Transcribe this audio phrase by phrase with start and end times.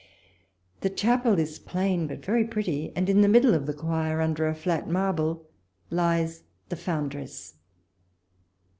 [0.79, 4.47] The chapel is plain but very pretty, and in the middle of the choir under
[4.47, 5.45] a flat marble
[5.91, 7.53] lies the foundress.